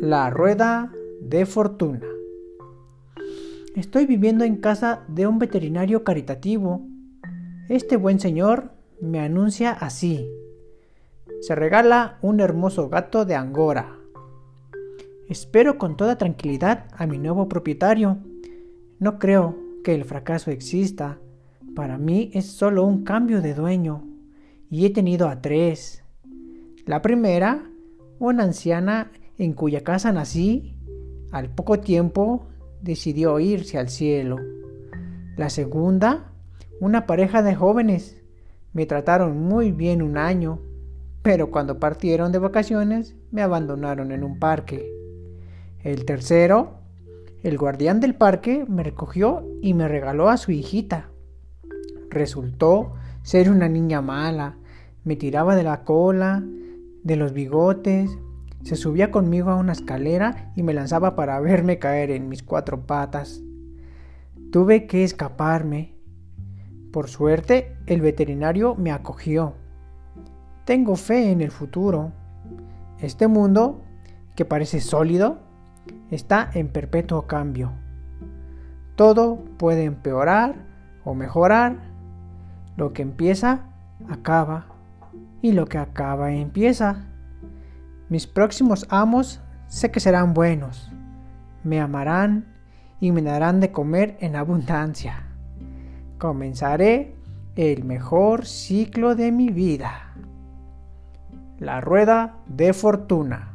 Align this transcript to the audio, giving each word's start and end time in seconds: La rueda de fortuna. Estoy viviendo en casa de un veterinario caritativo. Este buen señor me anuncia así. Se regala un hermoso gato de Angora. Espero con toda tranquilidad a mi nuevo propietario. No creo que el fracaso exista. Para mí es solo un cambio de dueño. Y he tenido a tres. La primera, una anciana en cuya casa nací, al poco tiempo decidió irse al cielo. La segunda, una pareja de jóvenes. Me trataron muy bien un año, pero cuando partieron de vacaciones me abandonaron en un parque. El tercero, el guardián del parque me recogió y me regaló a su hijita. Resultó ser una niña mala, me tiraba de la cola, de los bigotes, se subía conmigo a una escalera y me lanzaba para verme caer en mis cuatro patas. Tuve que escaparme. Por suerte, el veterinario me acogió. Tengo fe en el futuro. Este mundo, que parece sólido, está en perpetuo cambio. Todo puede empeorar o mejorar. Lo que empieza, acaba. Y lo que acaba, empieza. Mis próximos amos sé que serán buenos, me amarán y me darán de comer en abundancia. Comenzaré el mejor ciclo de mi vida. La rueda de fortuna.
La 0.00 0.30
rueda 0.30 0.90
de 1.20 1.44
fortuna. 1.44 2.06
Estoy 3.76 4.06
viviendo 4.06 4.44
en 4.44 4.56
casa 4.56 5.04
de 5.08 5.26
un 5.26 5.38
veterinario 5.38 6.04
caritativo. 6.04 6.80
Este 7.68 7.98
buen 7.98 8.18
señor 8.18 8.70
me 9.02 9.20
anuncia 9.20 9.72
así. 9.72 10.26
Se 11.42 11.54
regala 11.54 12.18
un 12.22 12.40
hermoso 12.40 12.88
gato 12.88 13.26
de 13.26 13.34
Angora. 13.34 13.94
Espero 15.28 15.76
con 15.76 15.98
toda 15.98 16.16
tranquilidad 16.16 16.86
a 16.96 17.06
mi 17.06 17.18
nuevo 17.18 17.46
propietario. 17.50 18.16
No 19.00 19.18
creo 19.18 19.54
que 19.84 19.94
el 19.94 20.06
fracaso 20.06 20.50
exista. 20.50 21.18
Para 21.76 21.98
mí 21.98 22.30
es 22.32 22.46
solo 22.46 22.84
un 22.84 23.04
cambio 23.04 23.42
de 23.42 23.52
dueño. 23.52 24.08
Y 24.70 24.86
he 24.86 24.90
tenido 24.90 25.28
a 25.28 25.42
tres. 25.42 26.02
La 26.86 27.02
primera, 27.02 27.70
una 28.18 28.44
anciana 28.44 29.10
en 29.40 29.54
cuya 29.54 29.82
casa 29.82 30.12
nací, 30.12 30.76
al 31.32 31.48
poco 31.48 31.80
tiempo 31.80 32.48
decidió 32.82 33.40
irse 33.40 33.78
al 33.78 33.88
cielo. 33.88 34.36
La 35.38 35.48
segunda, 35.48 36.34
una 36.78 37.06
pareja 37.06 37.42
de 37.42 37.54
jóvenes. 37.54 38.20
Me 38.74 38.84
trataron 38.84 39.40
muy 39.40 39.72
bien 39.72 40.02
un 40.02 40.18
año, 40.18 40.60
pero 41.22 41.50
cuando 41.50 41.78
partieron 41.78 42.32
de 42.32 42.38
vacaciones 42.38 43.16
me 43.30 43.40
abandonaron 43.40 44.12
en 44.12 44.24
un 44.24 44.38
parque. 44.38 44.86
El 45.82 46.04
tercero, 46.04 46.74
el 47.42 47.56
guardián 47.56 47.98
del 47.98 48.14
parque 48.14 48.66
me 48.68 48.82
recogió 48.82 49.48
y 49.62 49.72
me 49.72 49.88
regaló 49.88 50.28
a 50.28 50.36
su 50.36 50.52
hijita. 50.52 51.08
Resultó 52.10 52.92
ser 53.22 53.50
una 53.50 53.70
niña 53.70 54.02
mala, 54.02 54.58
me 55.02 55.16
tiraba 55.16 55.56
de 55.56 55.62
la 55.62 55.82
cola, 55.84 56.44
de 57.02 57.16
los 57.16 57.32
bigotes, 57.32 58.18
se 58.62 58.76
subía 58.76 59.10
conmigo 59.10 59.50
a 59.50 59.56
una 59.56 59.72
escalera 59.72 60.52
y 60.54 60.62
me 60.62 60.74
lanzaba 60.74 61.16
para 61.16 61.40
verme 61.40 61.78
caer 61.78 62.10
en 62.10 62.28
mis 62.28 62.42
cuatro 62.42 62.86
patas. 62.86 63.40
Tuve 64.52 64.86
que 64.86 65.02
escaparme. 65.04 65.94
Por 66.92 67.08
suerte, 67.08 67.76
el 67.86 68.00
veterinario 68.00 68.74
me 68.74 68.92
acogió. 68.92 69.54
Tengo 70.64 70.96
fe 70.96 71.32
en 71.32 71.40
el 71.40 71.50
futuro. 71.50 72.12
Este 72.98 73.28
mundo, 73.28 73.82
que 74.36 74.44
parece 74.44 74.80
sólido, 74.80 75.38
está 76.10 76.50
en 76.52 76.68
perpetuo 76.68 77.26
cambio. 77.26 77.72
Todo 78.94 79.44
puede 79.56 79.84
empeorar 79.84 80.56
o 81.04 81.14
mejorar. 81.14 81.78
Lo 82.76 82.92
que 82.92 83.02
empieza, 83.02 83.70
acaba. 84.08 84.66
Y 85.40 85.52
lo 85.52 85.66
que 85.66 85.78
acaba, 85.78 86.32
empieza. 86.32 87.09
Mis 88.10 88.26
próximos 88.26 88.88
amos 88.90 89.40
sé 89.68 89.92
que 89.92 90.00
serán 90.00 90.34
buenos, 90.34 90.90
me 91.62 91.80
amarán 91.80 92.52
y 92.98 93.12
me 93.12 93.22
darán 93.22 93.60
de 93.60 93.70
comer 93.70 94.16
en 94.18 94.34
abundancia. 94.34 95.28
Comenzaré 96.18 97.14
el 97.54 97.84
mejor 97.84 98.46
ciclo 98.46 99.14
de 99.14 99.30
mi 99.30 99.50
vida. 99.50 100.12
La 101.60 101.80
rueda 101.80 102.34
de 102.48 102.72
fortuna. 102.72 103.49